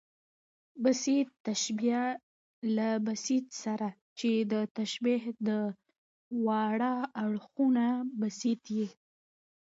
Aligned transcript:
بسیط 0.83 1.27
تشبیه 1.47 2.03
له 2.75 2.89
بسیط 3.07 3.45
سره، 3.63 3.89
چي 4.17 4.31
د 4.51 4.53
تشبیه 4.77 5.23
د 5.47 5.49
واړه 6.45 6.93
اړخونه 7.23 7.85
بسیط 8.19 8.61
يي. 8.77 8.87